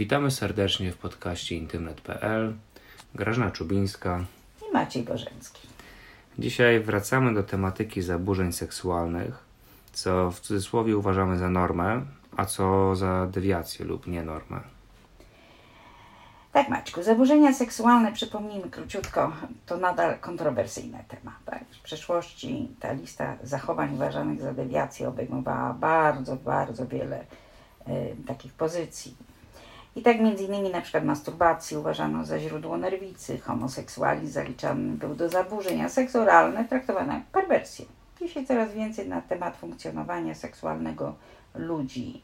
[0.00, 2.54] Witamy serdecznie w podcaście intymnet.pl.
[3.14, 4.24] Grażyna Czubińska
[4.68, 5.68] i Maciej Bożeński.
[6.38, 9.44] Dzisiaj wracamy do tematyki zaburzeń seksualnych,
[9.92, 12.02] co w cudzysłowie uważamy za normę,
[12.36, 14.60] a co za dewiację lub nienormę.
[16.52, 19.32] Tak, Maćku, zaburzenia seksualne, przypomnijmy króciutko,
[19.66, 21.34] to nadal kontrowersyjny temat.
[21.44, 21.64] Tak?
[21.64, 27.20] W przeszłości ta lista zachowań uważanych za dewiację obejmowała bardzo, bardzo wiele
[27.88, 29.29] y, takich pozycji.
[29.96, 35.28] I tak między innymi na przykład masturbację uważano za źródło nerwicy, homoseksualizm zaliczany był do
[35.28, 36.12] zaburzeń, a seks
[36.68, 37.84] traktowano jak perwersję.
[38.20, 41.14] Dzisiaj coraz więcej na temat funkcjonowania seksualnego
[41.54, 42.22] ludzi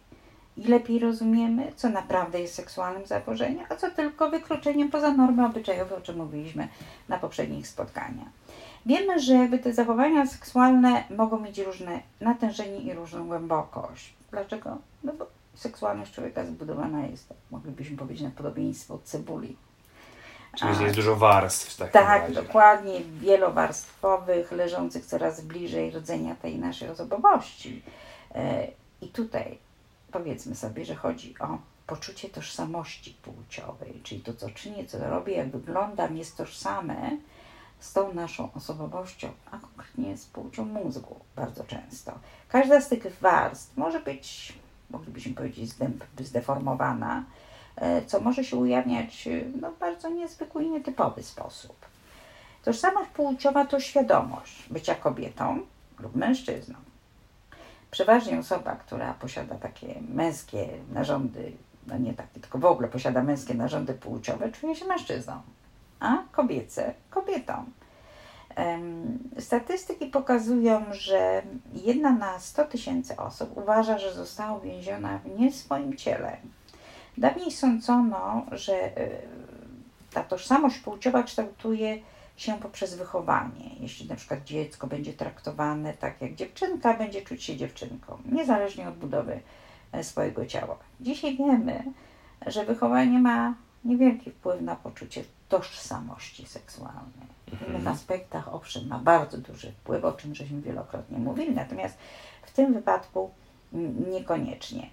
[0.57, 5.97] i lepiej rozumiemy, co naprawdę jest seksualnym zaburzeniem, a co tylko wykroczeniem poza normy obyczajowe,
[5.97, 6.69] o czym mówiliśmy
[7.09, 8.29] na poprzednich spotkaniach.
[8.87, 14.15] Wiemy, że jakby te zachowania seksualne mogą mieć różne natężenie i różną głębokość.
[14.31, 14.79] Dlaczego?
[15.05, 19.57] No bo seksualność człowieka zbudowana jest, tak moglibyśmy powiedzieć, na podobieństwo cebuli.
[20.57, 21.77] Czyli jest dużo warstw.
[21.77, 27.83] Tak, tak dokładnie, wielowarstwowych, leżących coraz bliżej rodzenia tej naszej osobowości.
[28.35, 28.69] E,
[29.01, 29.59] I tutaj
[30.13, 35.51] powiedzmy sobie, że chodzi o poczucie tożsamości płciowej, czyli to, co czynię, co robię, jak
[35.51, 37.17] wyglądam, jest tożsame
[37.81, 42.13] z tą naszą osobowością, a konkretnie z płcią mózgu bardzo często.
[42.49, 44.53] Każda z tych warstw może być,
[44.91, 45.71] moglibyśmy powiedzieć,
[46.19, 47.25] zdeformowana,
[47.77, 49.29] e, co może się ujawniać
[49.61, 51.77] no, w bardzo niezwykły i nietypowy sposób.
[52.65, 55.59] Tożsamość płciowa to świadomość bycia kobietą
[55.99, 56.75] lub mężczyzną.
[57.91, 61.53] Przeważnie osoba, która posiada takie męskie narządy,
[61.87, 65.41] no nie takie, tylko w ogóle posiada męskie narządy płciowe, czuje się mężczyzną,
[66.01, 67.65] a kobiece kobietą.
[69.39, 71.43] Statystyki pokazują, że
[71.75, 76.37] jedna na 100 tysięcy osób uważa, że została uwięziona w nie swoim ciele.
[77.19, 79.09] Dawniej sądzono, że e,
[80.13, 81.99] ta tożsamość płciowa kształtuje
[82.37, 83.71] się poprzez wychowanie.
[83.81, 88.97] Jeśli na przykład dziecko będzie traktowane tak jak dziewczynka, będzie czuć się dziewczynką, niezależnie od
[88.97, 89.41] budowy
[89.93, 90.77] e, swojego ciała.
[91.01, 91.85] Dzisiaj wiemy,
[92.47, 97.27] że wychowanie ma niewielki wpływ na poczucie tożsamości seksualnej.
[97.47, 97.89] W innych mhm.
[97.89, 101.99] aspektach, owszem, ma bardzo duży wpływ, o czym żeśmy wielokrotnie mówili, natomiast
[102.43, 103.31] w tym wypadku
[104.11, 104.91] niekoniecznie.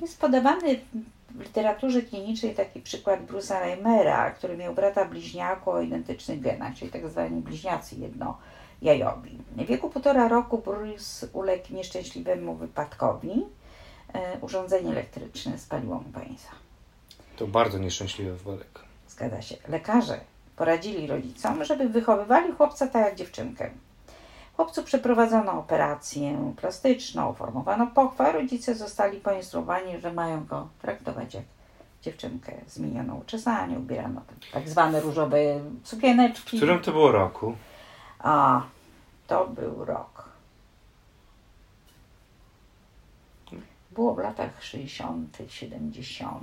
[0.00, 0.80] Jest podawany
[1.30, 6.90] w literaturze klinicznej taki przykład Bruce'a Reimera, który miał brata bliźniaka o identycznych genach, czyli
[6.90, 9.38] tak zwani bliźniacy jednojajowi.
[9.56, 13.46] W wieku półtora roku Bruce uległ nieszczęśliwemu wypadkowi.
[14.14, 16.48] E, urządzenie elektryczne spaliło mu penisa.
[17.36, 18.91] To bardzo nieszczęśliwy wypadek.
[19.12, 19.56] Zgadza się.
[19.68, 20.20] Lekarze
[20.56, 23.70] poradzili rodzicom, żeby wychowywali chłopca tak jak dziewczynkę.
[24.56, 31.44] Chłopcu przeprowadzono operację plastyczną, uformowano pochwę, rodzice zostali poinstruowani, że mają go traktować jak
[32.02, 34.20] dziewczynkę zmienioną uczesanie, ubierano
[34.52, 35.38] tak zwane różowe
[35.84, 36.56] sukieneczki.
[36.56, 37.56] W którym to było roku?
[38.18, 38.62] A,
[39.26, 40.28] to był rok.
[43.90, 46.40] Było w latach 60., 70.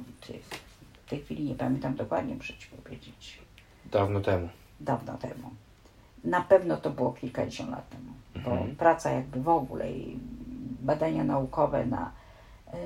[1.10, 3.40] W tej chwili nie pamiętam dokładnie, muszę Ci powiedzieć.
[3.92, 4.50] Dawno temu.
[4.80, 5.50] Dawno temu.
[6.24, 8.12] Na pewno to było kilkadziesiąt lat temu,
[8.46, 8.76] bo mhm.
[8.76, 10.20] praca jakby w ogóle i
[10.82, 12.12] badania naukowe na
[12.74, 12.78] y,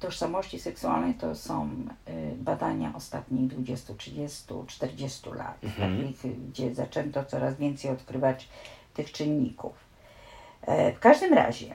[0.00, 1.70] tożsamości seksualnej to są
[2.08, 5.96] y, badania ostatnich 20, 30, 40 lat, mhm.
[5.96, 8.48] takich, gdzie zaczęto coraz więcej odkrywać
[8.94, 9.72] tych czynników.
[10.62, 11.74] E, w każdym razie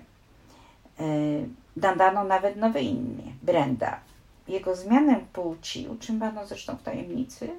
[1.76, 4.00] nadano nawet nowe imię, Brenda.
[4.50, 7.50] Jego zmianę płci utrzymano zresztą w tajemnicy,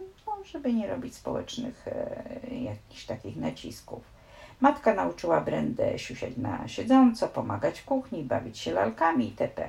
[0.44, 4.02] żeby nie robić społecznych e, jakichś takich nacisków.
[4.60, 9.68] Matka nauczyła Brendę siusiać na siedząco, pomagać w kuchni, bawić się lalkami itp.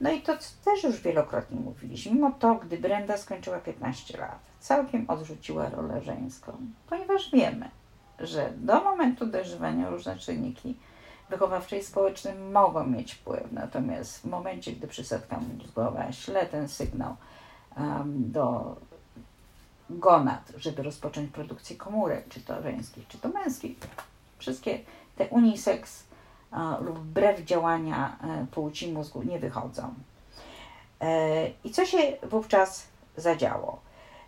[0.00, 0.32] No i to
[0.64, 2.12] też już wielokrotnie mówiliśmy.
[2.12, 6.52] Mimo to, gdy Brenda skończyła 15 lat, całkiem odrzuciła rolę żeńską,
[6.88, 7.70] ponieważ wiemy,
[8.18, 10.76] że do momentu dojrzewania różne czynniki
[11.32, 13.52] wychowawcze i społeczne mogą mieć wpływ.
[13.52, 17.16] Natomiast w momencie, gdy przysadka mózgowa śle ten sygnał
[17.76, 18.76] um, do
[19.90, 23.76] gonad, żeby rozpocząć produkcję komórek, czy to żeńskich, czy to męskich.
[24.38, 24.78] Wszystkie
[25.16, 26.04] te unisex
[26.80, 29.94] lub wbrew działania e, płci mózgu nie wychodzą.
[31.00, 32.86] E, I co się wówczas
[33.16, 33.80] zadziało?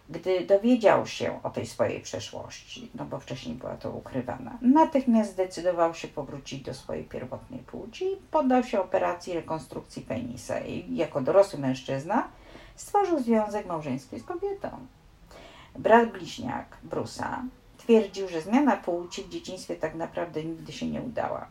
[0.08, 5.94] Gdy dowiedział się o tej swojej przeszłości, no bo wcześniej była to ukrywana, natychmiast zdecydował
[5.94, 10.60] się powrócić do swojej pierwotnej płci i poddał się operacji rekonstrukcji penisa.
[10.60, 12.28] I jako dorosły mężczyzna
[12.76, 14.70] stworzył związek małżeński z kobietą.
[15.78, 17.42] Brat bliźniak Brusa
[17.78, 21.46] twierdził, że zmiana płci w dzieciństwie tak naprawdę nigdy się nie udała.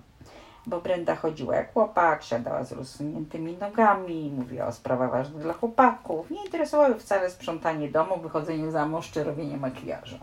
[0.65, 6.31] Bo Brenda chodziła jak chłopak, siadała z rozsuniętymi nogami, mówiła o sprawach ważnych dla chłopaków.
[6.31, 10.18] Nie interesowały wcale sprzątanie domu, wychodzenie za mąż czy robienie makijażu.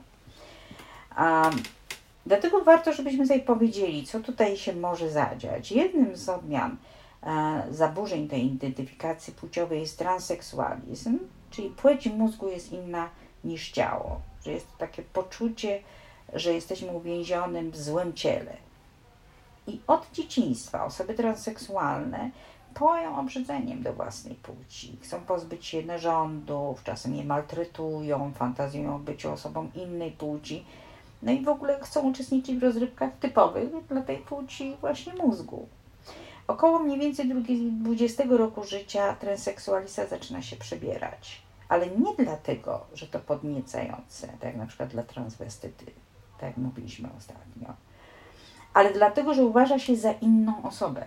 [2.27, 5.73] Dlatego warto, żebyśmy sobie powiedzieli, co tutaj się może zadziać.
[5.73, 6.77] Jednym z odmian
[7.23, 11.19] e, zaburzeń tej identyfikacji płciowej jest transseksualizm,
[11.51, 13.09] czyli płeć mózgu jest inna
[13.45, 15.83] niż ciało, że jest to takie poczucie,
[16.33, 18.57] że jesteśmy uwięzionym w złym ciele.
[19.71, 22.31] I od dzieciństwa osoby transseksualne
[22.75, 24.99] poją obrzydzeniem do własnej płci.
[25.03, 30.65] Chcą pozbyć się narządów, czasem je maltretują, fantazjują o byciu osobą innej płci.
[31.23, 35.69] No i w ogóle chcą uczestniczyć w rozrywkach typowych dla tej płci właśnie mózgu.
[36.47, 37.29] Około mniej więcej
[37.83, 41.43] 20 roku życia transseksualista zaczyna się przebierać.
[41.69, 45.87] Ale nie dlatego, że to podniecające, tak jak na przykład dla transwestyty,
[46.39, 47.75] tak jak mówiliśmy ostatnio,
[48.75, 51.07] ale dlatego, że uważa się za inną osobę.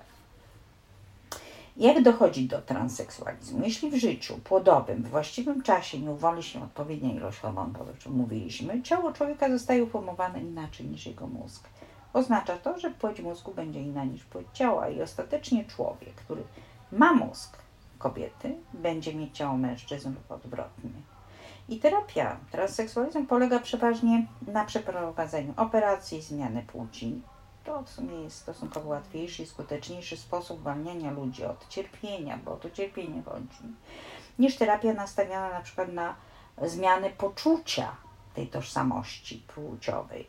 [1.77, 3.63] Jak dochodzi do transseksualizmu?
[3.63, 8.13] Jeśli w życiu płodowym w właściwym czasie nie uwolni się odpowiednia ilość hormonów, o czym
[8.13, 11.63] mówiliśmy, ciało człowieka zostaje uformowane inaczej niż jego mózg.
[12.13, 16.43] Oznacza to, że płeć mózgu będzie inna niż płeć ciała i ostatecznie człowiek, który
[16.91, 17.57] ma mózg
[17.97, 20.89] kobiety, będzie mieć ciało mężczyzn lub odwrotnie.
[21.69, 27.21] I terapia transseksualizmu polega przeważnie na przeprowadzeniu operacji, zmiany płci,
[27.63, 32.69] to w sumie jest stosunkowo łatwiejszy i skuteczniejszy sposób uwalniania ludzi od cierpienia, bo to
[32.69, 33.73] cierpienie chodzi,
[34.39, 36.15] niż terapia nastawiona na przykład na
[36.61, 37.95] zmiany poczucia
[38.33, 40.27] tej tożsamości płciowej.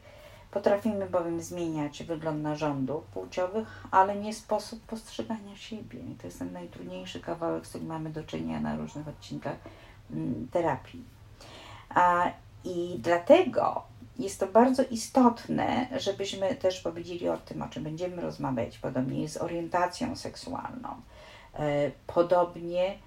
[0.51, 5.99] Potrafimy bowiem zmieniać wygląd narządów płciowych, ale nie sposób postrzegania siebie.
[6.01, 9.57] I to jest ten najtrudniejszy kawałek, z którym mamy do czynienia na różnych odcinkach
[10.11, 11.05] mm, terapii.
[11.89, 12.31] A,
[12.65, 13.83] I dlatego
[14.19, 18.79] jest to bardzo istotne, żebyśmy też powiedzieli o tym, o czym będziemy rozmawiać.
[18.79, 20.89] Podobnie jest z orientacją seksualną.
[21.55, 22.99] E, podobnie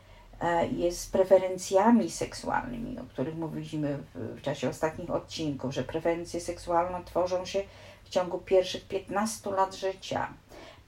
[0.41, 7.03] e, jest z preferencjami seksualnymi, o których mówiliśmy w, czasie ostatnich odcinków, że preferencje seksualne
[7.05, 7.63] tworzą się
[8.03, 10.33] w ciągu pierwszych 15 lat życia.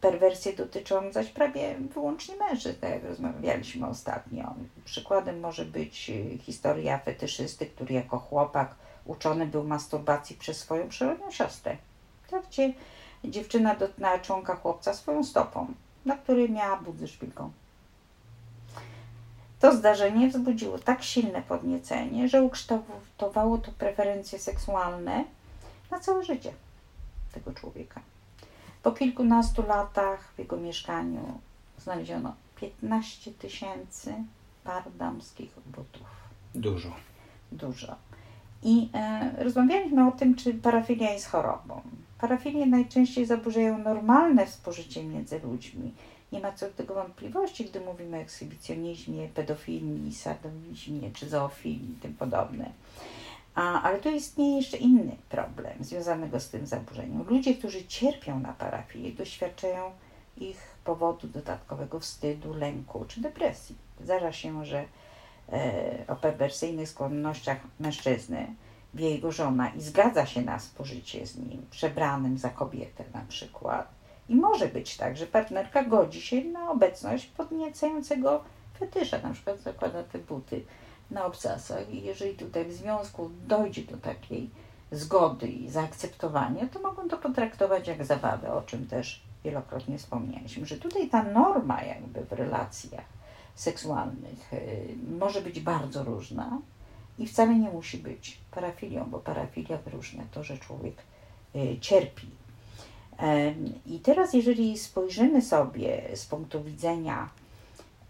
[0.02, 4.56] Perwersje dotyczą zaś prawie wyłącznie mężczyzn, tak jak rozmawialiśmy ostatnio.
[4.86, 6.12] Przykładem może być
[6.42, 8.76] historia fetyszysty, który jako chłopak
[9.10, 11.78] uczony był masturbacji przez swoją przyrodnią siostrę.
[12.30, 12.74] Tak, gdzie
[13.24, 15.68] dziewczyna dotknęła członka chłopca swoją stopą,
[16.06, 17.52] na której miała ze szpilką.
[19.60, 25.24] To zdarzenie wzbudziło tak silne podniecenie, że ukształtowało to preferencje seksualne
[25.92, 26.54] na całe życie
[27.34, 28.02] tego człowieka.
[28.84, 31.40] Po kilkunastu latach w jego mieszkaniu
[31.78, 34.14] znaleziono 15 tysięcy
[34.64, 36.08] par damskich butów.
[36.56, 36.92] Dużo.
[37.52, 37.96] Dużo.
[38.64, 41.82] I e, rozmawialiśmy o tym, czy parafilia jest chorobą.
[42.20, 45.94] Parafilie najczęściej zaburzają normalne współżycie między ludźmi.
[46.32, 52.02] Nie ma co do tego wątpliwości, gdy mówimy o ekshibicjonizmie, pedofilii, sadowizmie czy zoofilii i
[52.02, 52.72] tym podobne.
[53.56, 57.24] A, ale tu istnieje jeszcze inny problem związanego z tym zaburzeniem.
[57.30, 59.92] Ludzie, którzy cierpią na parafilię, doświadczają
[60.38, 63.76] ich powodu dodatkowego wstydu, lęku czy depresji.
[64.04, 64.86] Zdarza się, że
[66.08, 68.48] o perwersyjnych skłonnościach mężczyzny,
[68.94, 73.88] wie jego żona i zgadza się na spożycie z nim, przebranym za kobietę na przykład.
[74.30, 78.44] I może być tak, że partnerka godzi się na obecność podniecającego
[78.80, 80.64] fetysza, na przykład zakłada te buty
[81.12, 84.50] na obcasach i jeżeli tutaj w związku dojdzie do takiej
[84.92, 90.78] zgody i zaakceptowania, to mogą to potraktować jak zabawę, o czym też wielokrotnie wspomnieliśmy, że
[90.78, 93.19] tutaj ta norma jakby w relacjach
[93.60, 96.62] seksualnych y, może być bardzo różna
[97.20, 100.96] i wcale nie musi być parafilią, bo parafilia wyróżnia to, że człowiek
[101.56, 102.28] y, cierpi.
[103.86, 107.30] I teraz, jeżeli spojrzymy sobie z punktu widzenia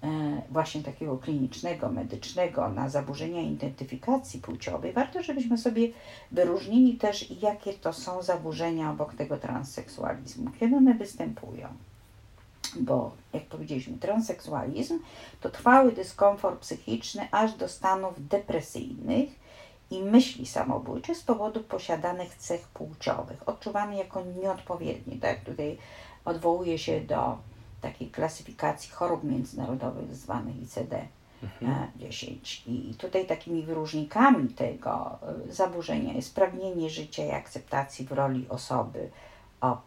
[0.04, 0.08] e,
[0.50, 5.88] właśnie takiego klinicznego, medycznego na zaburzenia identyfikacji płciowej, warto, żebyśmy sobie
[6.32, 11.68] wyróżnili też, jakie to są zaburzenia obok tego transseksualizmu, kiedy one występują
[12.80, 15.00] bo jak powiedzieliśmy, transseksualizm
[15.42, 19.30] to trwały dyskomfort psychiczny aż do stanów depresyjnych
[19.92, 25.18] i myśli samobójczych z powodu posiadanych cech płciowych, odczuwany jako nieodpowiedni.
[25.18, 25.78] Tak tutaj
[26.26, 27.38] odwołuje się do
[27.82, 31.08] takiej klasyfikacji chorób międzynarodowych zwanych ICD.
[31.44, 31.88] Mhm.
[31.96, 32.64] 10.
[32.68, 39.10] I tutaj takimi wyróżnikami tego e, zaburzenia jest pragnienie życia i akceptacji w roli osoby
[39.62, 39.82] o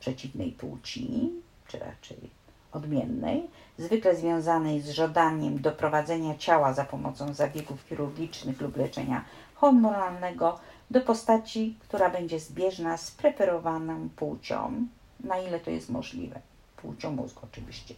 [0.00, 1.30] przeciwnej płci,
[1.72, 2.30] czy raczej
[2.72, 9.24] odmiennej, zwykle związanej z żądaniem doprowadzenia ciała za pomocą zabiegów chirurgicznych lub leczenia
[9.54, 10.58] hormonalnego
[10.90, 14.86] do postaci, która będzie zbieżna z preferowaną płcią,
[15.20, 16.40] na ile to jest możliwe.
[16.76, 17.94] płcią mózgu oczywiście.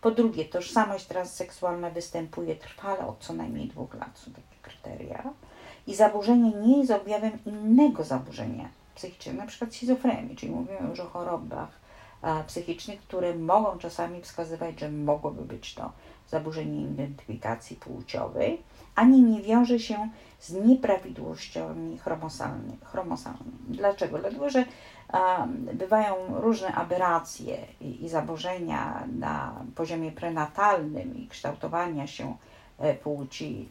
[0.00, 5.22] Po drugie, tożsamość transseksualna występuje trwale od co najmniej dwóch lat, są takie kryteria.
[5.86, 11.04] I zaburzenie nie jest objawem innego zaburzenia psychicznego, na przykład schizofrenii, czyli mówimy już o
[11.04, 11.83] chorobach
[12.46, 15.92] psychicznych, które mogą czasami wskazywać, że mogłoby być to
[16.28, 18.62] zaburzenie identyfikacji płciowej,
[18.94, 20.08] ani nie wiąże się
[20.40, 21.98] z nieprawidłowościami
[22.84, 23.58] chromosomalnymi.
[23.68, 24.18] Dlaczego?
[24.18, 24.64] Dlatego, że
[25.74, 32.36] bywają różne aberracje i, zaburzenia na poziomie prenatalnym i kształtowania się
[32.78, 33.68] e, płci,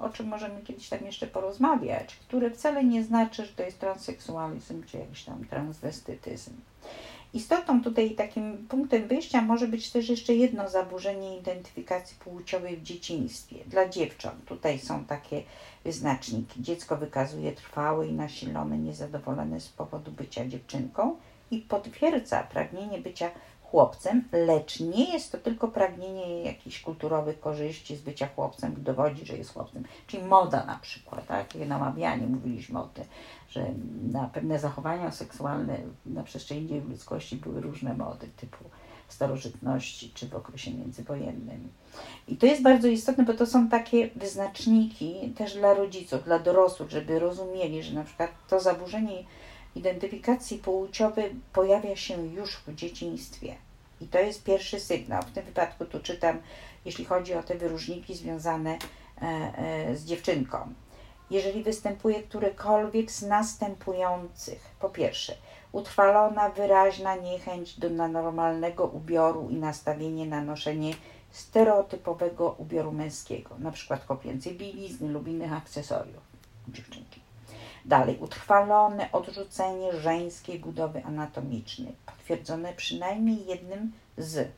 [0.00, 4.82] o czym możemy kiedyś tam jeszcze porozmawiać, które wcale nie znaczy, że to jest transseksualizm
[4.82, 6.52] czy jakiś tam transwestytyzm.
[7.34, 13.56] Istotą tutaj takim punktem wyjścia może być też jeszcze jedno zaburzenie identyfikacji płciowej w dzieciństwie.
[13.66, 15.42] Dla dziewcząt tutaj są takie
[15.84, 16.62] wyznaczniki.
[16.62, 21.16] Dziecko wykazuje trwałe i nasilone niezadowolenie z powodu bycia dziewczynką
[21.50, 23.30] i potwierdza pragnienie bycia
[23.70, 29.36] chłopcem, lecz nie jest to tylko pragnienie jakichś kulturowych korzyści z bycia chłopcem, dowodzi, że
[29.36, 29.84] jest chłopcem.
[30.06, 31.54] Czyli moda na przykład, tak?
[31.54, 33.04] namawianie, mówiliśmy o tym,
[33.48, 33.66] że
[34.12, 38.64] na pewne zachowania seksualne na przestrzeni ludzkości były różne mody, typu
[39.08, 41.68] starożytności czy w okresie międzywojennym.
[42.28, 46.90] I to jest bardzo istotne, bo to są takie wyznaczniki też dla rodziców, dla dorosłych,
[46.90, 49.24] żeby rozumieli, że na przykład to zaburzenie
[49.74, 53.54] identyfikacji płciowej pojawia się już w dzieciństwie.
[54.00, 55.22] I to jest pierwszy sygnał.
[55.22, 56.38] W tym wypadku tu czytam,
[56.84, 58.78] jeśli chodzi o te wyróżniki związane
[59.22, 60.74] e, e, z dziewczynką.
[61.30, 65.34] Jeżeli występuje którekolwiek z następujących, po pierwsze,
[65.72, 70.94] utrwalona, wyraźna niechęć do normalnego ubioru i nastawienie na noszenie
[71.30, 76.22] stereotypowego ubioru męskiego, na przykład kopiącej bielizny lub innych akcesoriów
[76.68, 77.19] dziewczynki.
[77.84, 84.48] Dalej, utrwalone odrzucenie żeńskiej budowy anatomicznej, potwierdzone przynajmniej jednym z.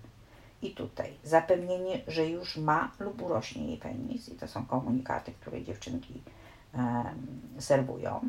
[0.62, 5.62] I tutaj zapewnienie, że już ma lub urośnie jej penis, i to są komunikaty, które
[5.62, 6.22] dziewczynki
[6.74, 7.14] um,
[7.58, 8.20] serwują.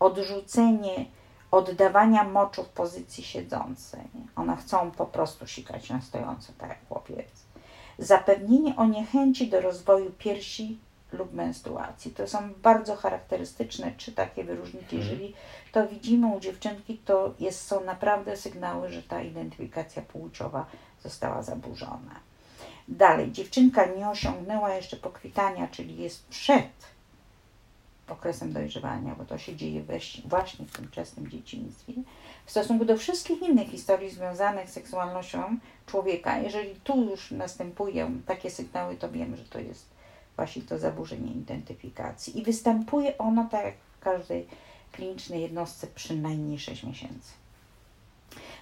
[0.00, 1.04] Odrzucenie
[1.50, 4.00] oddawania moczu w pozycji siedzącej.
[4.36, 7.28] One chcą po prostu sikać na stojąco, tak jak chłopiec.
[7.98, 10.78] Zapewnienie o niechęci do rozwoju piersi
[11.12, 12.10] lub menstruacji.
[12.10, 14.96] To są bardzo charakterystyczne trzy takie wyróżniki.
[14.96, 15.02] Mhm.
[15.02, 15.34] Jeżeli
[15.72, 20.66] to widzimy u dziewczynki, to jest, są naprawdę sygnały, że ta identyfikacja płciowa
[21.02, 22.20] została zaburzona.
[22.88, 26.68] Dalej, dziewczynka nie osiągnęła jeszcze pokwitania, czyli jest przed
[28.08, 29.82] okresem dojrzewania, bo to się dzieje
[30.24, 31.92] właśnie w tym wczesnym dzieciństwie,
[32.46, 36.38] w stosunku do wszystkich innych historii związanych z seksualnością człowieka.
[36.38, 39.86] Jeżeli tu już następują takie sygnały, to wiemy, że to jest
[40.38, 42.38] właśnie to zaburzenie identyfikacji.
[42.38, 44.46] I występuje ono, tak jak w każdej
[44.92, 47.32] klinicznej jednostce, przynajmniej 6 miesięcy.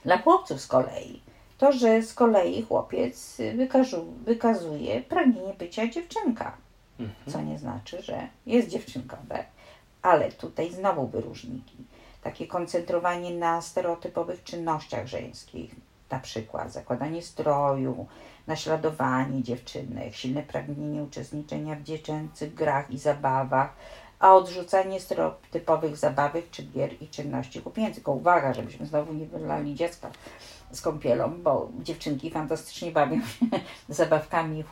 [0.05, 1.21] Dla chłopców z kolei,
[1.59, 3.39] to, że z kolei chłopiec
[4.25, 6.57] wykazuje pragnienie bycia dziewczynka
[7.01, 7.33] Mhm.
[7.33, 9.47] Co nie znaczy, że jest dziewczynką, tak?
[10.03, 11.77] Ale tutaj znowu wyróżniki.
[12.23, 15.75] Takie koncentrowanie na stereotypowych czynnościach żeńskich,
[16.11, 18.07] na przykład zakładanie stroju,
[18.47, 23.77] naśladowanie dziewczynek, silne pragnienie uczestniczenia w dziecięcych grach i zabawach,
[24.19, 27.95] a odrzucanie stereotypowych zabawek czy gier i czynności chłopięcych.
[27.95, 30.11] Tylko uwaga, żebyśmy znowu nie wylali dziecka
[30.71, 33.47] z kąpielą, bo dziewczynki fantastycznie bawią się
[33.89, 34.65] zabawkami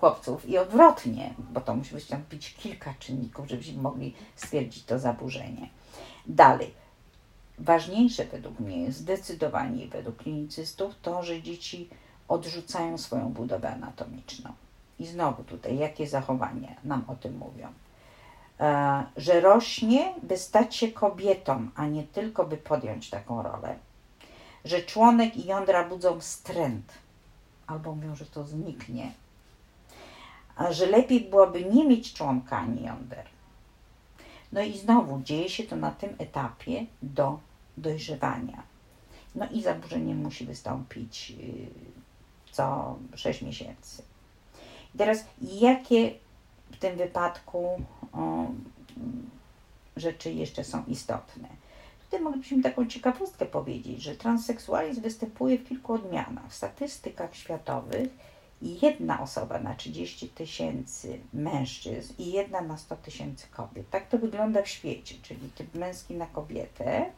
[0.00, 5.68] chłopców i odwrotnie, bo to musi wystąpić kilka czynników, żebyśmy mogli stwierdzić to zaburzenie.
[6.26, 6.74] Dalej,
[7.58, 11.88] ważniejsze według mnie zdecydowanie według klinicystów to, że dzieci
[12.28, 14.52] odrzucają swoją budowę anatomiczną.
[14.98, 17.68] I znowu tutaj, jakie zachowania nam o tym mówią?
[18.60, 23.76] E, że rośnie, by stać się kobietą, a nie tylko, by podjąć taką rolę.
[24.64, 26.92] Że członek i jądra budzą wstręt,
[27.66, 29.12] albo mówią, że to zniknie,
[30.70, 33.33] że lepiej byłoby nie mieć członka ani jąder.
[34.54, 37.38] No i znowu dzieje się to na tym etapie do
[37.76, 38.62] dojrzewania.
[39.34, 44.02] No i zaburzenie musi wystąpić y, co 6 miesięcy.
[44.94, 46.14] I teraz jakie
[46.72, 47.82] w tym wypadku
[48.12, 48.46] o,
[49.96, 51.48] rzeczy jeszcze są istotne?
[52.04, 56.48] Tutaj moglibyśmy taką ciekawostkę powiedzieć, że transseksualizm występuje w kilku odmianach.
[56.48, 58.08] W statystykach światowych
[58.62, 63.90] jedna osoba na 30 tysięcy mężczyzn i jedna na 100 tysięcy kobiet.
[63.90, 67.10] Tak to wygląda w świecie, czyli typ męski na kobietę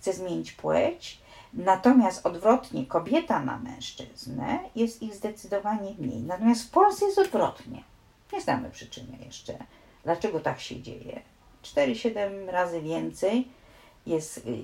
[0.00, 1.20] chce zmienić płeć,
[1.54, 6.22] natomiast odwrotnie kobieta na mężczyznę jest ich zdecydowanie mniej.
[6.22, 7.84] Natomiast w Polsce jest odwrotnie.
[8.32, 9.58] Nie znamy przyczyny jeszcze,
[10.04, 11.22] dlaczego tak się dzieje.
[11.62, 13.48] 4-7 razy więcej
[14.06, 14.62] jest y,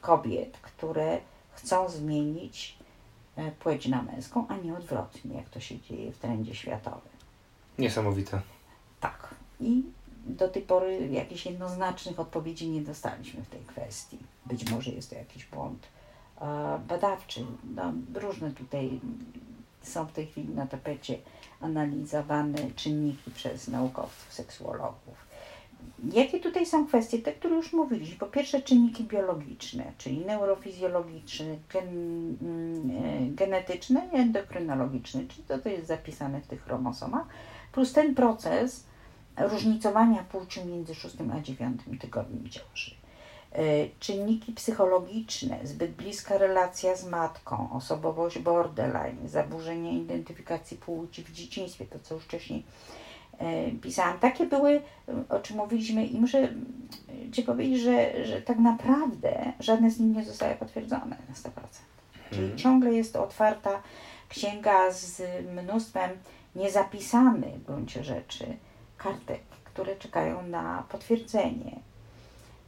[0.00, 1.18] kobiet, które
[1.52, 2.79] chcą zmienić
[3.60, 7.12] płeć na męską, a nie odwrotnie, jak to się dzieje w trendzie światowym.
[7.78, 8.40] Niesamowite.
[9.00, 9.34] Tak.
[9.60, 9.82] I
[10.26, 14.18] do tej pory jakichś jednoznacznych odpowiedzi nie dostaliśmy w tej kwestii.
[14.46, 15.86] Być może jest to jakiś błąd
[16.40, 17.46] e, badawczy.
[17.74, 19.00] No, różne tutaj
[19.82, 21.18] są w tej chwili na tapecie
[21.60, 25.29] analizowane czynniki przez naukowców, seksuologów.
[26.04, 27.18] Jakie tutaj są kwestie?
[27.18, 28.18] Te, które już mówiliśmy.
[28.18, 31.88] Po pierwsze czynniki biologiczne, czyli neurofizjologiczne, gen,
[32.42, 37.26] mm, e, genetyczne i endokrynologiczne, czyli to, to jest zapisane w tych chromosomach,
[37.72, 38.84] plus ten proces
[39.38, 42.94] różnicowania płci między 6 a 9 tygodniem ciąży.
[43.52, 43.62] E,
[44.00, 51.98] czynniki psychologiczne, zbyt bliska relacja z matką, osobowość borderline, zaburzenia identyfikacji płci w dzieciństwie, to
[51.98, 52.64] co już wcześniej
[53.82, 54.18] pisałam.
[54.18, 54.82] Takie były,
[55.28, 56.48] o czym mówiliśmy i muszę
[57.32, 61.50] Ci powiedzieć, że, że tak naprawdę żadne z nich nie zostaje potwierdzone na 100%.
[62.28, 62.58] Czyli hmm.
[62.58, 63.82] ciągle jest to otwarta
[64.28, 66.10] księga z mnóstwem
[66.56, 68.56] niezapisanych w gruncie rzeczy
[68.96, 71.80] kartek, które czekają na potwierdzenie.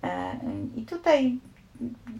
[0.02, 0.36] E,
[0.76, 1.38] I tutaj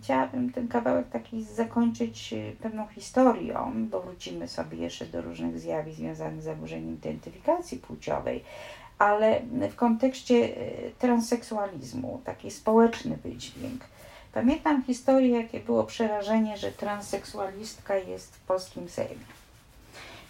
[0.03, 5.99] chciałabym ten kawałek taki zakończyć e, pewną historią, bo wrócimy sobie jeszcze do różnych zjawisk
[5.99, 8.45] związanych z zaburzeniem identyfikacji płciowej,
[8.99, 9.41] ale
[9.71, 13.85] w kontekście e, transseksualizmu, taki społeczny wydźwięk.
[14.33, 19.42] Pamiętam historię, jakie było przerażenie, że transseksualistka jest w polskim Sejmie.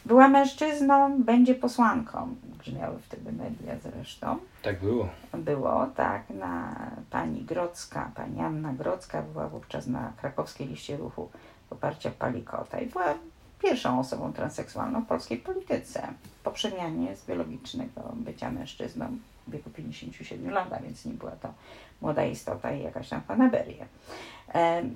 [0.07, 2.35] Była mężczyzną, będzie posłanką.
[2.59, 4.39] Brzmiały wtedy media zresztą.
[4.63, 5.09] Tak było.
[5.35, 6.31] Było, tak.
[6.31, 6.77] Na
[7.11, 11.31] pani Grodzka, pani Anna Grodzka była wówczas na krakowskiej liście ruchu
[11.71, 13.15] poparcia Palikota i była
[13.63, 16.09] pierwszą osobą transseksualną w polskiej polityce
[16.45, 19.07] po przemianie z biologicznego bycia mężczyzną
[19.47, 21.55] w wieku 57 lat, więc nie była to
[22.01, 23.87] młoda istota i jakaś tam fanaberia.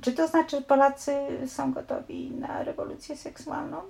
[0.00, 1.16] Czy to znaczy, że Polacy
[1.46, 3.80] są gotowi na rewolucję seksualną?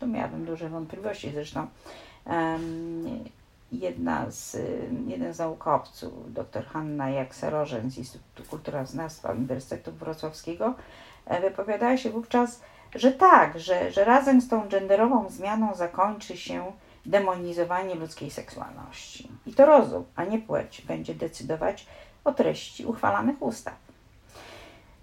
[0.00, 1.30] Tu miałabym duże wątpliwości.
[1.34, 1.66] Zresztą
[3.72, 4.56] jedna z,
[5.06, 10.74] jeden z naukowców, dr Hanna Jakserożen z Instytutu Kulturoznawstwa Uniwersytetu Wrocławskiego,
[11.26, 12.60] e, wypowiadała się wówczas,
[12.94, 16.72] że tak, że, że razem z tą genderową zmianą zakończy się
[17.06, 19.28] demonizowanie ludzkiej seksualności.
[19.46, 21.86] I to rozum, a nie płeć będzie decydować
[22.24, 23.89] o treści uchwalanych ustaw.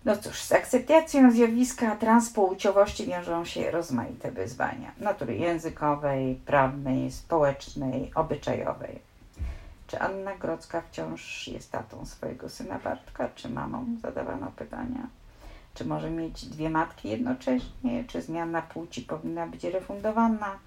[0.08, 9.00] No cóż, z akceptacją zjawiska transpłciowości wiążą się rozmaite wyzwania natury językowej, prawnej, społecznej, obyczajowej.
[9.88, 13.86] Czy Anna Grodzka wciąż jest tatą swojego syna Bartka, czy mamą?
[14.02, 15.08] Zadawano pytania.
[15.74, 18.04] Czy może mieć dwie matki jednocześnie?
[18.08, 20.60] Czy zmiana płci powinna być refundowana?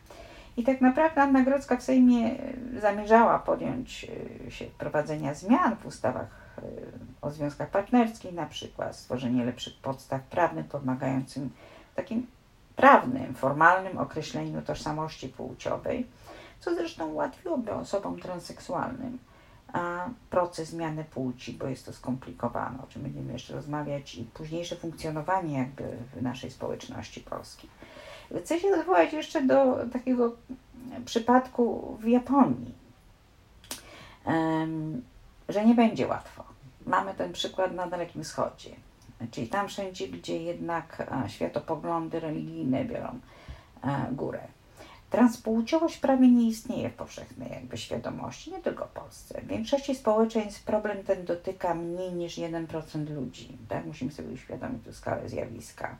[0.56, 2.36] I tak naprawdę Anna Grodzka w Sejmie
[2.80, 4.06] zamierzała podjąć
[4.46, 6.39] e, się prowadzenia zmian w ustawach
[7.22, 11.50] o związkach partnerskich, na przykład stworzenie lepszych podstaw prawnych pomagającym
[11.94, 12.26] takim
[12.76, 16.06] prawnym, formalnym określeniu tożsamości płciowej,
[16.60, 19.18] co zresztą ułatwiłoby osobom transseksualnym
[20.30, 25.58] proces zmiany płci, bo jest to skomplikowane, o czym będziemy jeszcze rozmawiać, i późniejsze funkcjonowanie
[25.58, 27.70] jakby w naszej społeczności polskiej.
[28.40, 30.36] Chcę się odwołać jeszcze do takiego
[31.04, 32.74] przypadku w Japonii,
[35.48, 36.49] że nie będzie łatwo
[36.90, 38.70] mamy ten przykład na Dalekim Wschodzie.
[39.30, 43.20] Czyli tam wszędzie, gdzie jednak e, światopoglądy religijne biorą
[43.84, 44.40] e, górę.
[45.10, 49.40] Transpłciowość prawie nie istnieje w powszechnej jakby świadomości, nie tylko w Polsce.
[49.40, 53.58] W większości społeczeństw problem ten dotyka mniej niż 1% ludzi.
[53.68, 53.86] Tak?
[53.86, 55.96] Musimy sobie uświadomić tu skalę zjawiska.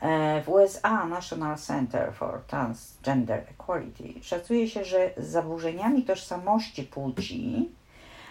[0.00, 7.68] E, w USA National Center for Transgender Equality szacuje się, że z zaburzeniami tożsamości płci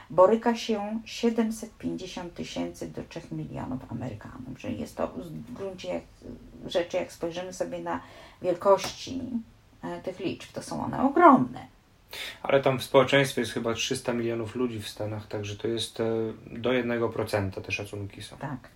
[0.09, 4.57] boryka się 750 tysięcy do 3 milionów Amerykanów.
[4.57, 6.01] Czyli jest to w gruncie
[6.67, 7.99] rzeczy, jak spojrzymy sobie na
[8.41, 9.21] wielkości
[9.83, 11.67] e, tych liczb, to są one ogromne.
[12.43, 16.05] Ale tam w społeczeństwie jest chyba 300 milionów ludzi w Stanach, także to jest e,
[16.51, 18.37] do 1% te szacunki są.
[18.37, 18.69] Tak.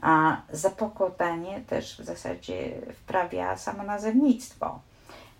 [0.00, 4.80] A zapokładanie też w zasadzie wprawia samo nazewnictwo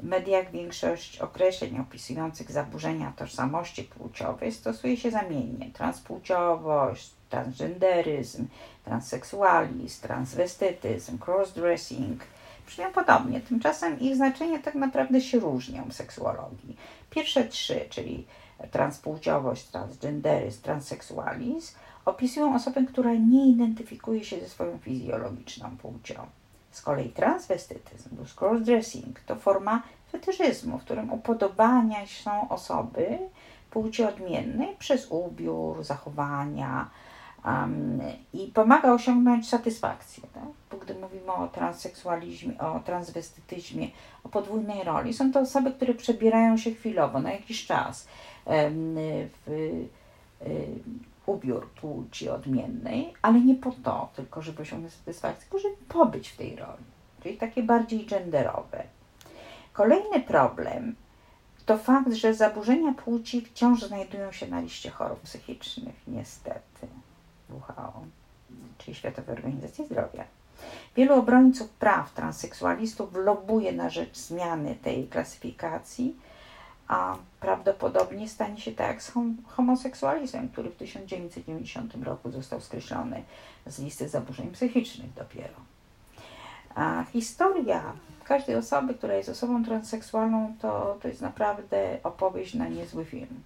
[0.03, 5.71] mediach większość określeń opisujących zaburzenia tożsamości płciowej stosuje się zamiennie.
[5.71, 8.47] Transpłciowość, transgenderyzm,
[8.85, 12.23] transseksualizm, transwestytyzm, crossdressing.
[12.67, 16.77] Brzmią podobnie, tymczasem ich znaczenie tak naprawdę się różnią w seksuologii.
[17.11, 18.27] Pierwsze trzy, czyli
[18.71, 26.27] transpłciowość, transgenderyzm, transseksualizm, opisują osobę, która nie identyfikuje się ze swoją fizjologiczną płcią.
[26.75, 29.83] Z kolei transwestytyzm lub crossdressing to forma
[30.13, 33.19] fetyszyzmu, w którym upodobania są osoby
[33.71, 36.91] płci odmiennej przez ubiór, zachowania,
[37.45, 38.01] Um,
[38.33, 40.23] I pomaga osiągnąć satysfakcję.
[40.35, 40.43] Tak?
[40.71, 43.89] Bo gdy mówimy o transseksualizmie, o transwestytyzmie,
[44.25, 48.09] o podwójnej roli, są to osoby, które przebierają się chwilowo, na jakiś czas
[48.45, 48.95] um,
[49.47, 49.51] w
[50.41, 56.29] um, ubiór płci odmiennej, ale nie po to, tylko żeby osiągnąć satysfakcję, tylko żeby pobyć
[56.29, 56.85] w tej roli.
[57.23, 58.85] Czyli takie bardziej genderowe.
[59.73, 60.95] Kolejny problem
[61.67, 66.87] to fakt, że zaburzenia płci wciąż znajdują się na liście chorób psychicznych, niestety.
[67.51, 68.03] WHO,
[68.79, 70.25] czyli Światowej Organizacji Zdrowia.
[70.97, 76.17] Wielu obrońców praw transseksualistów lobuje na rzecz zmiany tej klasyfikacji,
[76.89, 79.13] a prawdopodobnie stanie się tak z
[79.47, 83.23] homoseksualizmem, który w 1990 roku został skreślony
[83.67, 85.55] z listy zaburzeń psychicznych dopiero.
[86.75, 87.93] A historia
[88.25, 93.43] każdej osoby, która jest osobą transseksualną, to, to jest naprawdę opowieść na niezły film.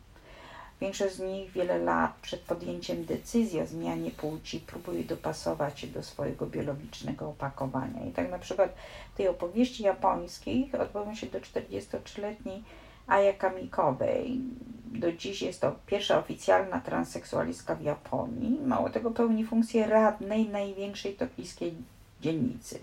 [0.81, 6.03] Większość z nich wiele lat przed podjęciem decyzji o zmianie płci próbuje dopasować się do
[6.03, 8.05] swojego biologicznego opakowania.
[8.05, 8.75] I tak na przykład
[9.15, 12.63] w tej opowieści japońskiej odwołują się do 43-letniej
[13.09, 14.41] Aya Kamikowej.
[14.85, 18.61] Do dziś jest to pierwsza oficjalna transseksualistka w Japonii.
[18.67, 21.75] Mało tego pełni funkcję radnej największej tokijskiej
[22.21, 22.79] dzielnicy.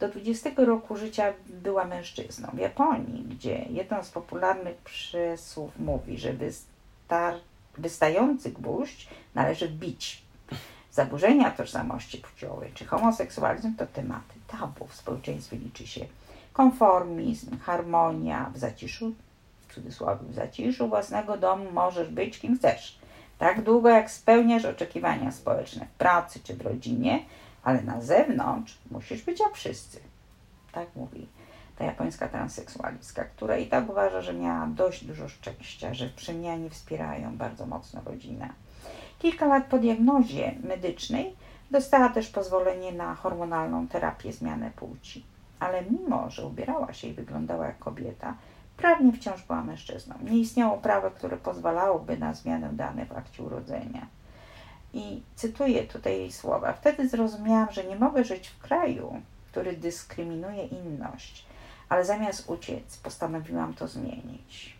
[0.00, 2.48] Do 20 roku życia była mężczyzną.
[2.52, 7.40] W Japonii, gdzie jedno z popularnych przysłów mówi, że wystar-
[7.78, 10.22] wystający gwóźdź należy bić.
[10.92, 14.86] Zaburzenia tożsamości płciowej czy homoseksualizm to tematy tabu.
[14.86, 16.06] W społeczeństwie liczy się
[16.52, 19.14] konformizm, harmonia, w zaciszu,
[19.68, 22.98] w cudzysłowie, w zaciszu własnego domu możesz być kim chcesz.
[23.38, 27.24] Tak długo jak spełniasz oczekiwania społeczne w pracy czy w rodzinie,
[27.62, 30.00] ale na zewnątrz musisz być jak wszyscy.
[30.72, 31.26] Tak mówi
[31.78, 36.70] ta japońska transseksualistka, która i tak uważa, że miała dość dużo szczęścia, że w przemianie
[36.70, 38.48] wspierają bardzo mocno rodzinę.
[39.18, 41.36] Kilka lat po diagnozie medycznej
[41.70, 45.24] dostała też pozwolenie na hormonalną terapię zmiany płci.
[45.60, 48.34] Ale mimo, że ubierała się i wyglądała jak kobieta,
[48.78, 50.14] prawnie wciąż była mężczyzną.
[50.22, 54.06] Nie istniało prawo, które pozwalałoby na zmianę danych w akcie urodzenia.
[54.92, 56.72] I cytuję tutaj jej słowa.
[56.72, 61.46] Wtedy zrozumiałam, że nie mogę żyć w kraju, który dyskryminuje inność,
[61.88, 64.76] ale zamiast uciec, postanowiłam to zmienić.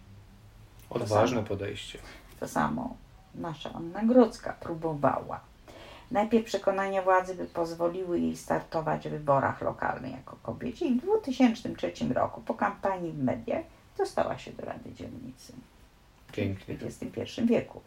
[0.91, 1.99] Odważne to podejście.
[2.41, 2.97] To samo
[3.35, 5.41] nasza Anna Grodzka próbowała.
[6.11, 11.93] Najpierw przekonania władzy by pozwoliły jej startować w wyborach lokalnych jako kobiecie i w 2003
[12.15, 13.65] roku po kampanii w mediach
[13.99, 15.53] dostała się do Rady Dzielnicy.
[16.33, 16.77] Pięknie.
[16.77, 17.81] W XXI wieku.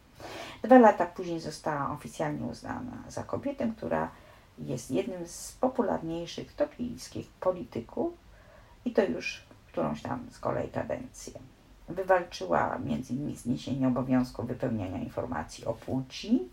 [0.64, 4.12] Dwa lata później została oficjalnie uznana za kobietę, która
[4.58, 8.14] jest jednym z popularniejszych tokijskich polityków
[8.86, 11.34] i to już którąś tam z kolei kadencję.
[11.90, 13.36] Wywalczyła m.in.
[13.36, 16.50] zniesienie obowiązku wypełniania informacji o płci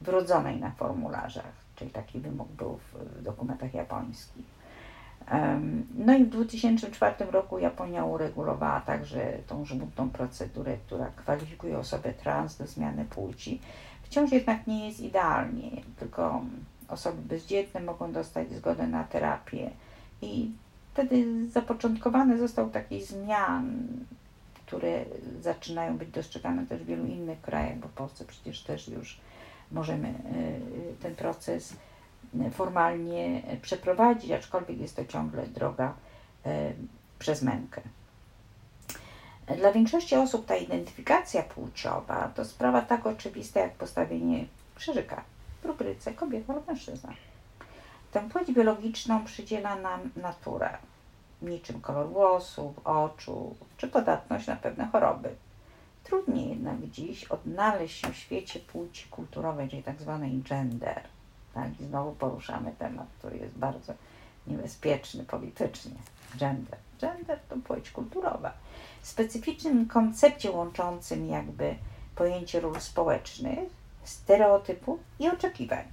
[0.00, 4.57] wrodzonej na formularzach, czyli taki wymóg był w dokumentach japońskich
[5.94, 12.56] no i w 2004 roku Japonia uregulowała także tą żmudną procedurę, która kwalifikuje osobę trans
[12.56, 13.60] do zmiany płci.
[14.02, 16.42] Wciąż jednak nie jest idealnie, tylko
[16.88, 19.70] osoby bezdzietne mogą dostać zgodę na terapię
[20.22, 20.50] i
[20.92, 23.88] wtedy zapoczątkowany został taki zmian,
[24.66, 25.04] które
[25.40, 29.20] zaczynają być dostrzegane też w wielu innych krajach, bo w Polsce przecież też już
[29.72, 31.76] możemy y, y, ten proces
[32.52, 35.94] formalnie przeprowadzić, aczkolwiek jest to ciągle droga
[36.46, 36.72] e,
[37.18, 37.80] przez mękę.
[39.56, 45.24] Dla większości osób ta identyfikacja płciowa to sprawa tak oczywista jak postawienie krzyżyka
[45.62, 47.12] w rubryce kobieta lub mężczyzna.
[48.12, 50.78] Tę płeć biologiczną przydziela nam natura,
[51.42, 55.28] niczym kolor włosów, oczu czy podatność na pewne choroby.
[56.04, 61.00] Trudniej jednak dziś odnaleźć się w świecie płci kulturowej, czyli tak zwanej gender–
[61.54, 61.80] tak?
[61.80, 63.92] I znowu poruszamy temat, który jest bardzo
[64.46, 65.92] niebezpieczny politycznie.
[66.36, 66.78] Gender.
[67.00, 68.52] Gender to płeć kulturowa.
[69.02, 71.74] Specyficznym koncepcie łączącym jakby
[72.14, 73.68] pojęcie ról społecznych,
[74.04, 75.84] stereotypów i oczekiwań.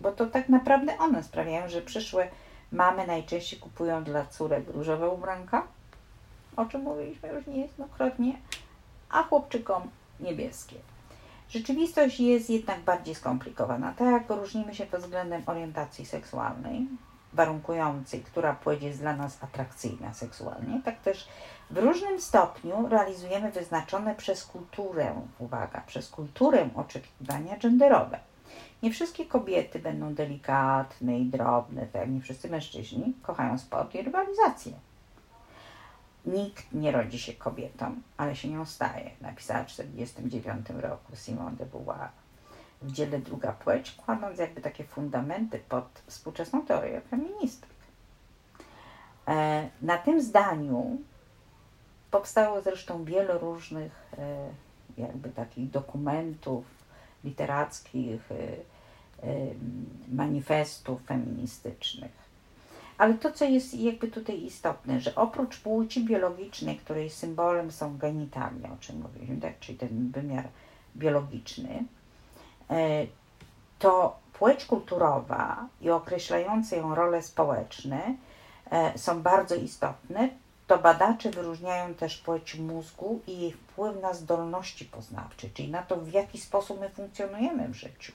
[0.00, 2.28] Bo to tak naprawdę one sprawiają, że przyszłe
[2.72, 5.66] mamy najczęściej kupują dla córek różowe ubranka,
[6.56, 8.38] o czym mówiliśmy już niejednokrotnie,
[9.10, 9.82] a chłopczykom
[10.20, 10.76] niebieskie.
[11.48, 13.92] Rzeczywistość jest jednak bardziej skomplikowana.
[13.92, 16.86] Tak różnimy się pod względem orientacji seksualnej,
[17.32, 21.28] warunkującej, która płeć jest dla nas atrakcyjna seksualnie, tak też
[21.70, 28.18] w różnym stopniu realizujemy wyznaczone przez kulturę, uwaga, przez kulturę oczekiwania genderowe.
[28.82, 34.72] Nie wszystkie kobiety będą delikatne i drobne, tak nie wszyscy mężczyźni kochają sport i rywalizację.
[36.26, 41.66] Nikt nie rodzi się kobietą, ale się nią staje, napisała w 1949 roku Simone de
[41.66, 42.08] Beauvoir.
[42.82, 47.70] w dziele druga płeć, kładąc jakby takie fundamenty pod współczesną teorię feministek.
[49.28, 50.98] E, na tym zdaniu
[52.10, 54.48] powstało zresztą wiele różnych e,
[54.98, 56.64] jakby takich dokumentów
[57.24, 58.36] literackich, e,
[60.08, 62.25] manifestów feministycznych.
[62.98, 68.72] Ale to, co jest jakby tutaj istotne, że oprócz płci biologicznej, której symbolem są genitalia,
[68.72, 69.58] o czym mówiliśmy, tak?
[69.58, 70.48] czyli ten wymiar
[70.96, 71.84] biologiczny,
[72.70, 73.06] e,
[73.78, 78.14] to płeć kulturowa i określające ją role społeczne
[78.70, 80.28] e, są bardzo istotne.
[80.66, 85.96] To badacze wyróżniają też płeć mózgu i jej wpływ na zdolności poznawcze, czyli na to,
[85.96, 88.12] w jaki sposób my funkcjonujemy w życiu.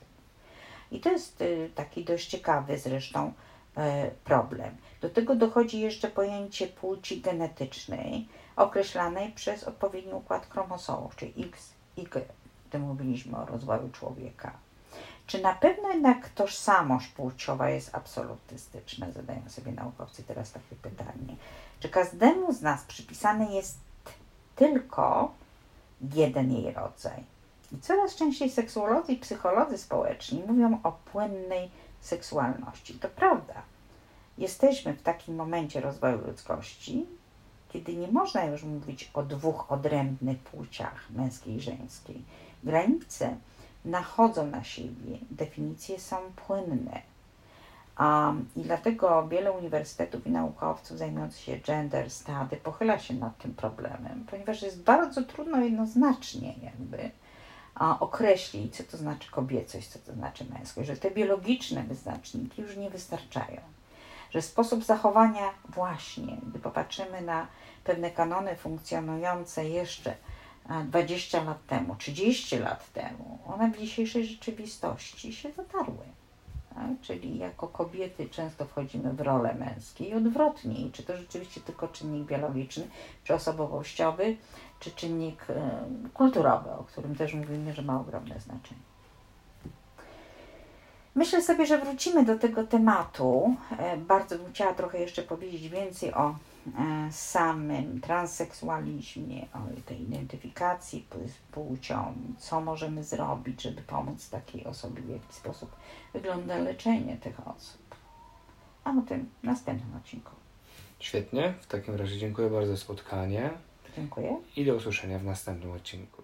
[0.91, 3.33] I to jest y, taki dość ciekawy zresztą
[4.23, 4.77] problem.
[5.01, 12.27] Do tego dochodzi jeszcze pojęcie płci genetycznej, określanej przez odpowiedni układ chromosomów, czyli X, Y,
[12.69, 14.51] gdy mówiliśmy o rozwoju człowieka.
[15.27, 19.11] Czy na pewno jednak tożsamość płciowa jest absolutystyczna?
[19.11, 21.35] Zadają sobie naukowcy teraz takie pytanie.
[21.79, 23.77] Czy każdemu z nas przypisany jest
[24.55, 25.31] tylko
[26.15, 27.23] jeden jej rodzaj?
[27.71, 32.93] I coraz częściej seksuolodzy i psycholodzy społeczni mówią o płynnej seksualności.
[32.93, 33.50] To prawda.
[34.41, 37.05] Jesteśmy w takim momencie rozwoju ludzkości,
[37.69, 42.23] kiedy nie można już mówić o dwóch odrębnych płciach, męskiej i żeńskiej.
[42.63, 43.37] Granice
[43.85, 47.01] nachodzą na siebie, definicje są płynne.
[47.99, 53.53] Um, I dlatego wiele uniwersytetów i naukowców zajmujących się gender study pochyla się nad tym
[53.53, 57.11] problemem, ponieważ jest bardzo trudno jednoznacznie jakby
[57.99, 62.89] określić, co to znaczy kobiecość, co to znaczy męskość, że te biologiczne wyznaczniki już nie
[62.89, 63.61] wystarczają.
[64.31, 67.47] Że sposób zachowania właśnie, gdy popatrzymy na
[67.83, 70.15] pewne kanony funkcjonujące jeszcze
[70.85, 76.05] 20 lat temu, 30 lat temu, one w dzisiejszej rzeczywistości się zatarły.
[76.75, 77.01] Tak?
[77.01, 80.75] Czyli jako kobiety często wchodzimy w rolę męskie i odwrotnie.
[80.91, 82.87] Czy to rzeczywiście tylko czynnik biologiczny,
[83.23, 84.37] czy osobowościowy,
[84.79, 88.90] czy czynnik e, kulturowy, o którym też mówimy, że ma ogromne znaczenie.
[91.15, 93.55] Myślę sobie, że wrócimy do tego tematu.
[93.77, 96.35] E, bardzo bym chciała trochę jeszcze powiedzieć więcej o
[96.79, 105.01] e, samym transseksualizmie, o tej identyfikacji z płcią, co możemy zrobić, żeby pomóc takiej osobie,
[105.01, 105.75] w jaki sposób
[106.13, 107.95] wygląda leczenie tych osób.
[108.83, 110.31] A o tym w następnym odcinku.
[110.99, 111.53] Świetnie.
[111.61, 113.49] W takim razie dziękuję bardzo za spotkanie.
[113.95, 114.37] Dziękuję.
[114.55, 116.20] I do usłyszenia w następnym odcinku.